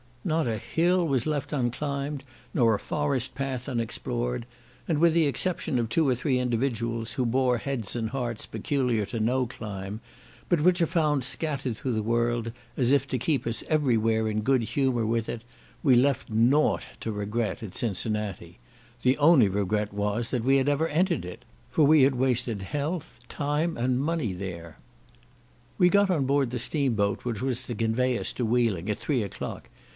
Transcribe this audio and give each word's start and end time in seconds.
Not 0.23 0.47
a 0.47 0.57
hill 0.57 1.07
was 1.07 1.27
left 1.27 1.51
unclimbed, 1.53 2.23
nor 2.53 2.73
a 2.73 2.79
forest 2.79 3.33
path 3.35 3.67
unexplored; 3.69 4.45
and, 4.87 4.99
with 4.99 5.13
the 5.13 5.25
exception 5.27 5.77
of 5.77 5.89
two 5.89 6.07
or 6.07 6.13
three 6.15 6.39
individuals, 6.39 7.13
who 7.13 7.25
bore 7.25 7.57
heads 7.57 7.95
and 7.95 8.09
hearts 8.09 8.45
peculiar 8.47 9.05
to 9.07 9.19
no 9.19 9.45
clime, 9.45 9.99
but 10.49 10.61
which 10.61 10.81
are 10.81 10.85
found 10.87 11.23
scattered 11.23 11.75
through 11.77 11.93
the 11.93 12.03
world, 12.03 12.51
as 12.77 12.91
if 12.91 13.07
to 13.09 13.17
keep 13.19 13.45
us 13.45 13.63
every 13.67 13.97
where 13.97 14.27
in 14.27 14.41
good 14.41 14.61
humour 14.63 15.05
with 15.05 15.27
it, 15.27 15.43
we 15.83 15.95
left 15.95 16.29
nought 16.29 16.83
to 16.99 17.11
regret 17.11 17.61
at 17.61 17.75
Cincinnati. 17.75 18.59
The 19.03 19.17
only 19.17 19.49
regret 19.49 19.91
was, 19.93 20.31
that 20.31 20.43
we 20.43 20.57
had 20.57 20.69
ever 20.69 20.87
entered 20.87 21.25
it; 21.25 21.45
for 21.69 21.83
we 21.83 22.03
had 22.03 22.15
wasted 22.15 22.61
health, 22.63 23.21
time, 23.27 23.75
and 23.77 23.99
money 23.99 24.33
there. 24.33 24.77
We 25.77 25.89
got 25.89 26.09
on 26.09 26.25
board 26.25 26.49
the 26.51 26.59
steam 26.59 26.93
boat 26.93 27.25
which 27.25 27.41
was 27.41 27.63
to 27.63 27.75
convey 27.75 28.17
us 28.17 28.33
to 28.33 28.45
Wheeling 28.45 28.89
at 28.89 28.99
three 28.99 29.21
o'clock. 29.23 29.67